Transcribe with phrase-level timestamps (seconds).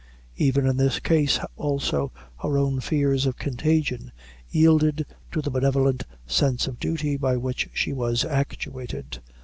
[0.37, 2.11] Even in this case, also,
[2.41, 4.11] her own fears of contagion
[4.49, 9.19] yielded to the benevolent sense of duty by which she was actuated.